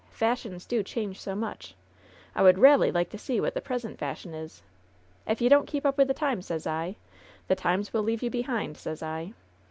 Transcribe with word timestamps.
Fashions 0.09 0.65
do 0.65 0.81
change 0.81 1.21
so 1.21 1.35
much, 1.35 1.75
I 2.33 2.41
would 2.41 2.55
ralely 2.57 2.91
like 2.91 3.11
to 3.11 3.19
see 3.19 3.39
what 3.39 3.53
the 3.53 3.61
present 3.61 3.99
fashion 3.99 4.33
is! 4.33 4.63
Ef 5.27 5.41
you 5.41 5.47
don't 5.47 5.67
keep 5.67 5.85
up 5.85 5.95
with 5.99 6.07
the 6.07 6.15
times, 6.15 6.47
sez 6.47 6.65
I, 6.65 6.95
the 7.47 7.55
times 7.55 7.93
will 7.93 8.01
leave 8.01 8.23
you 8.23 8.31
behind, 8.31 8.77
sez 8.77 9.03
I 9.03 9.33